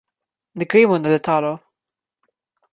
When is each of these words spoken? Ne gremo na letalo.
Ne 0.57 0.65
gremo 0.69 0.95
na 0.99 1.09
letalo. 1.13 1.53